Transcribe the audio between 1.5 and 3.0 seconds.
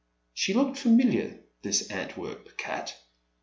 this Antwerp cat.